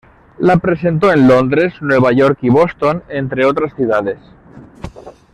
La 0.39 0.57
presentó 0.57 1.13
en 1.13 1.27
Londres, 1.27 1.75
Nueva 1.79 2.11
York 2.11 2.39
y 2.41 2.49
Boston, 2.49 3.03
entre 3.07 3.45
otras 3.45 3.75
ciudades. 3.75 4.17